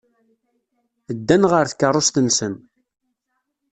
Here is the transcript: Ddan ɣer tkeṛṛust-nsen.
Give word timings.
Ddan 1.17 1.43
ɣer 1.51 1.65
tkeṛṛust-nsen. 1.67 2.53